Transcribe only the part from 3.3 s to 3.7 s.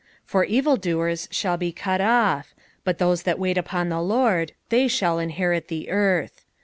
wait